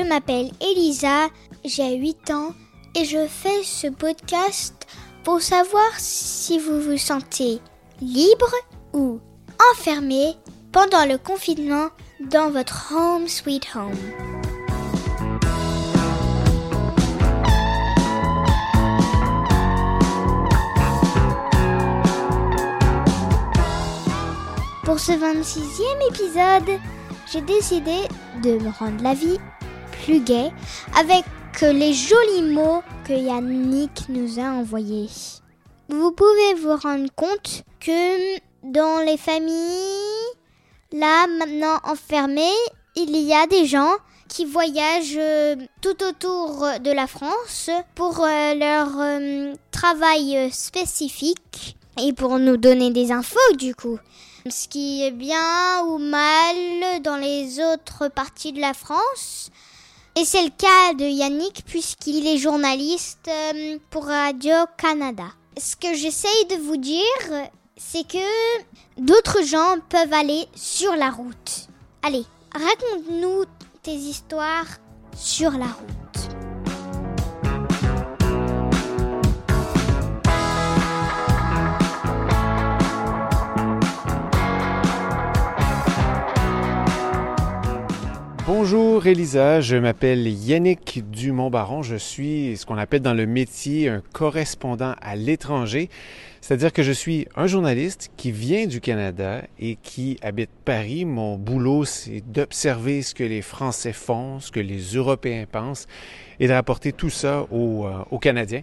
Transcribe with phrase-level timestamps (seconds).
[0.00, 1.28] Je m'appelle Elisa,
[1.62, 2.54] j'ai 8 ans
[2.94, 4.86] et je fais ce podcast
[5.24, 7.60] pour savoir si vous vous sentez
[8.00, 8.50] libre
[8.94, 9.20] ou
[9.72, 10.36] enfermé
[10.72, 11.88] pendant le confinement
[12.18, 13.92] dans votre home sweet home.
[24.82, 26.80] Pour ce 26e épisode,
[27.30, 27.96] j'ai décidé
[28.42, 29.38] de me rendre la vie
[30.04, 30.50] plus gaie
[30.96, 31.24] avec
[31.62, 35.08] les jolis mots que Yannick nous a envoyés.
[35.88, 40.30] Vous pouvez vous rendre compte que dans les familles,
[40.92, 42.56] là maintenant enfermées,
[42.96, 43.92] il y a des gens
[44.28, 52.12] qui voyagent euh, tout autour de la France pour euh, leur euh, travail spécifique et
[52.12, 53.98] pour nous donner des infos du coup.
[54.48, 59.50] Ce qui est bien ou mal dans les autres parties de la France.
[60.16, 63.30] Et c'est le cas de Yannick puisqu'il est journaliste
[63.90, 65.24] pour Radio-Canada.
[65.56, 68.18] Ce que j'essaye de vous dire, c'est que
[68.98, 71.68] d'autres gens peuvent aller sur la route.
[72.02, 73.44] Allez, raconte-nous
[73.82, 74.66] tes histoires
[75.16, 76.19] sur la route.
[88.62, 94.02] Bonjour Elisa, je m'appelle Yannick Dumont-Baron, je suis ce qu'on appelle dans le métier un
[94.12, 95.88] correspondant à l'étranger,
[96.42, 101.06] c'est-à-dire que je suis un journaliste qui vient du Canada et qui habite Paris.
[101.06, 105.86] Mon boulot, c'est d'observer ce que les Français font, ce que les Européens pensent
[106.38, 108.62] et de rapporter tout ça aux, euh, aux Canadiens.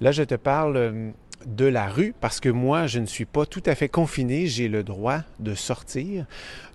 [0.00, 1.10] Là, je te parle euh,
[1.46, 4.46] de la rue parce que moi, je ne suis pas tout à fait confiné.
[4.46, 6.26] J'ai le droit de sortir.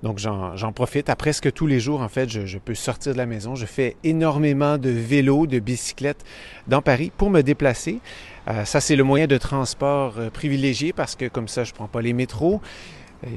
[0.04, 1.10] Donc, j'en profite.
[1.10, 3.56] À presque tous les jours, en fait, je, peux sortir de la maison.
[3.56, 6.24] Je fais énormément de vélos, de bicyclettes
[6.68, 8.00] dans Paris pour me déplacer.
[8.48, 11.88] Euh, ça, c'est le moyen de transport euh, privilégié parce que comme ça, je prends
[11.88, 12.62] pas les métros.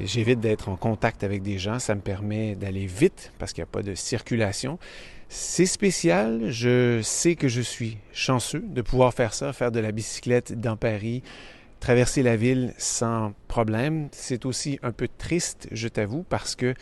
[0.05, 1.79] J'évite d'être en contact avec des gens.
[1.79, 4.77] Ça me permet d'aller vite parce qu'il n'y a pas de circulation.
[5.33, 6.51] C'est spécial.
[6.51, 10.75] Je sais que je suis chanceux de pouvoir faire ça, faire de la bicyclette dans
[10.75, 11.23] Paris,
[11.79, 14.09] traverser la ville sans problème.
[14.11, 16.73] C'est aussi un peu triste, je t'avoue, parce que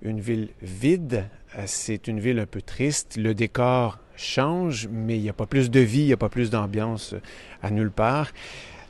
[0.00, 1.26] une ville vide,
[1.58, 3.18] euh, c'est une ville un peu triste.
[3.18, 6.30] Le décor change, mais il n'y a pas plus de vie, il n'y a pas
[6.30, 7.14] plus d'ambiance
[7.62, 8.32] à nulle part.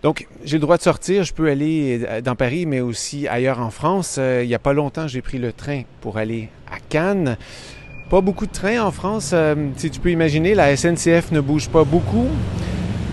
[0.04, 3.58] Donc, j'ai le droit de sortir, je peux aller euh, dans Paris, mais aussi ailleurs
[3.58, 4.14] en France.
[4.20, 7.36] Euh, il n'y a pas longtemps, j'ai pris le train pour aller à Cannes.
[8.12, 9.30] Pas beaucoup de trains en France.
[9.32, 12.28] Euh, si tu peux imaginer, la SNCF ne bouge pas beaucoup.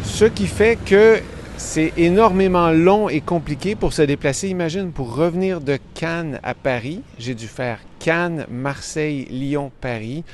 [0.03, 1.21] Ce qui fait que
[1.55, 4.49] c'est énormément long et compliqué pour se déplacer.
[4.49, 10.25] Imagine, pour revenir de Cannes à Paris, j'ai dû faire Cannes, Marseille, Lyon, Paris.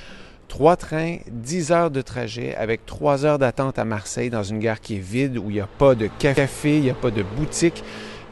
[0.47, 4.81] Trois trains, dix heures de trajet avec trois heures d'attente à Marseille dans une gare
[4.81, 7.21] qui est vide, où il n'y a pas de café, il n'y a pas de
[7.21, 7.83] boutique.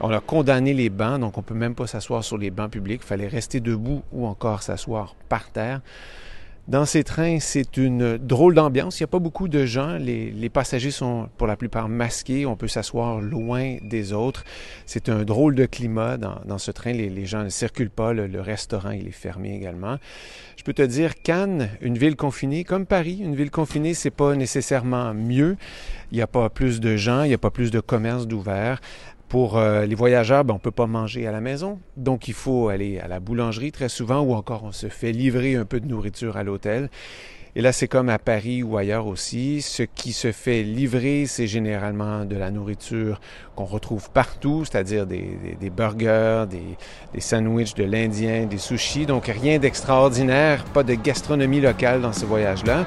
[0.02, 2.72] On a condamné les bancs, donc on ne peut même pas s'asseoir sur les bancs
[2.72, 3.02] publics.
[3.04, 5.82] Il fallait rester debout ou encore s'asseoir par terre.
[6.70, 8.98] Dans ces trains, c'est une drôle d'ambiance.
[8.98, 9.98] Il n'y a pas beaucoup de gens.
[9.98, 12.46] Les, passagers sont pour la plupart masqués.
[12.46, 14.46] On peut s'asseoir loin des autres.
[14.86, 16.94] C'est un drôle de climat dans, ce train.
[16.94, 18.14] Les, gens ne circulent pas.
[18.14, 19.98] Le, restaurant, est fermé également.
[20.56, 24.34] Je peux te dire, Cannes, une ville confinée, comme Paris, une ville confinée, c'est pas
[24.34, 25.58] nécessairement mieux.
[26.14, 28.80] Il n'y a pas plus de gens, il n'y a pas plus de commerce d'ouvert.
[29.34, 32.36] Pour euh, les voyageurs, ben, on ne peut pas manger à la maison, donc il
[32.36, 35.80] faut aller à la boulangerie très souvent ou encore on se fait livrer un peu
[35.80, 36.92] de nourriture à l'hôtel.
[37.56, 39.64] Et là, c'est comme à Paris ou ailleurs aussi.
[39.64, 43.20] Ce qui se fait livrer, c'est généralement de la nourriture
[43.56, 46.78] qu'on retrouve partout, c'est-à-dire des, burgers, des,
[47.16, 49.08] des sandwichs de l'Indien, des sushis.
[49.08, 52.86] Donc rien d'extraordinaire, pas de gastronomie locale dans ce voyage-là.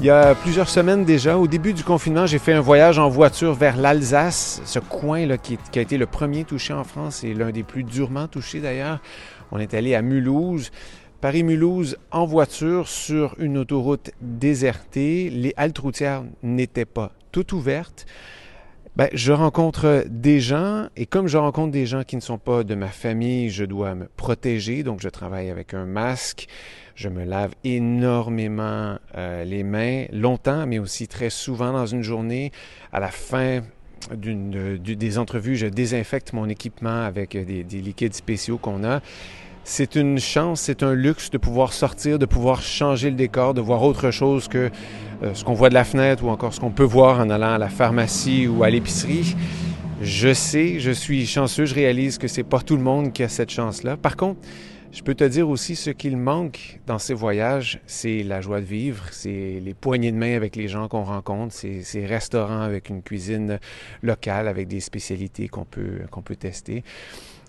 [0.00, 3.08] Il y a plusieurs semaines déjà, au début du confinement, j'ai fait un voyage en
[3.08, 7.34] voiture vers l'Alsace, ce coin là qui, a été le premier touché en France et
[7.34, 9.00] l'un des plus durement touchés d'ailleurs.
[9.50, 10.70] On est allé à Mulhouse.
[11.20, 15.30] Paris-Mulhouse en voiture sur une autoroute désertée.
[15.30, 18.06] Les haltes routières n'étaient pas toutes ouvertes.
[18.98, 22.64] Ben, je rencontre des gens et comme je rencontre des gens qui ne sont pas
[22.64, 24.82] de ma famille, je dois me protéger.
[24.82, 26.48] Donc, je travaille avec un masque.
[26.96, 32.50] Je me lave énormément euh, les mains, longtemps, mais aussi très souvent dans une journée.
[32.92, 33.60] À la fin
[34.10, 39.00] des entrevues, je désinfecte mon équipement avec des, liquides spéciaux qu'on a.
[39.68, 43.60] c'est une chance, c'est un luxe de pouvoir sortir, de pouvoir changer le décor, de
[43.60, 44.70] voir autre chose que
[45.22, 47.52] euh, ce qu'on voit de la fenêtre ou encore ce qu'on peut voir en allant
[47.52, 49.36] à la pharmacie ou à l'épicerie.
[50.00, 53.28] Je sais, je suis chanceux, je réalise que c'est pas tout le monde qui a
[53.28, 53.98] cette chance-là.
[53.98, 54.40] Par contre,
[54.90, 58.66] je peux te dire aussi ce qu'il manque dans ces voyages, c'est la joie de
[58.66, 62.88] vivre, c'est les poignées de main avec les gens qu'on rencontre, c'est ces restaurants avec
[62.88, 63.58] une cuisine
[64.02, 66.84] locale, avec des spécialités qu'on peut, qu'on peut tester.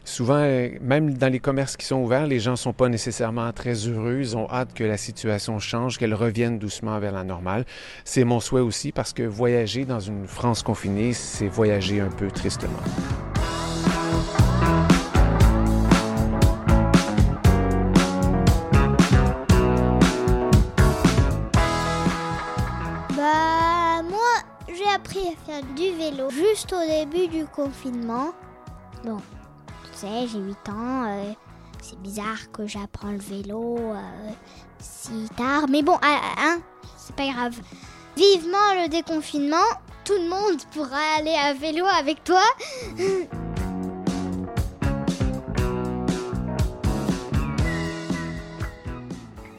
[0.06, 0.44] Souvent,
[0.82, 4.18] même dans les commerces qui sont ouverts, les gens ne sont pas nécessairement très heureux.
[4.20, 7.64] Ils ont hâte que la situation change, qu'elle revienne doucement vers la normale.
[8.06, 12.28] C'est mon souhait aussi parce que voyager dans une France confinée, c'est voyager un peu
[12.32, 12.74] tristement.
[23.16, 24.20] Bah, moi,
[24.68, 28.34] j'ai appris à faire du vélo juste au début du confinement.
[29.06, 29.18] Bon,
[30.02, 31.06] j'ai 8 ans.
[31.08, 31.34] euh,
[31.82, 34.32] c'est bizarre que j'apprends le vélo euh,
[34.80, 35.68] si tard.
[35.70, 36.60] Mais bon, ah, ah, hein,
[36.98, 37.56] c'est pas grave.
[38.16, 39.58] Vivement le déconfinement.
[40.06, 42.44] Tout le monde pourra aller à vélo avec toi.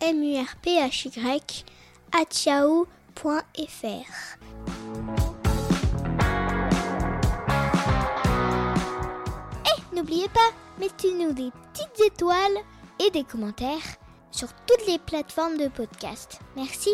[0.00, 1.64] M U R P H Y
[2.12, 4.36] at yahoo.fr.
[9.66, 12.58] Et n'oubliez pas, mettez-nous des petites étoiles
[13.00, 13.96] et des commentaires
[14.30, 16.40] sur toutes les plateformes de podcast.
[16.56, 16.90] Merci.